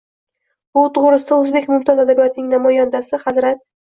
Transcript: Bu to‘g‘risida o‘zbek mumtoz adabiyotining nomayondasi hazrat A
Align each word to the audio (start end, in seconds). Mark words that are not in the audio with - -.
Bu 0.77 0.85
to‘g‘risida 0.95 1.35
o‘zbek 1.41 1.69
mumtoz 1.73 2.01
adabiyotining 2.05 2.49
nomayondasi 2.53 3.23
hazrat 3.27 3.63
A 3.63 3.63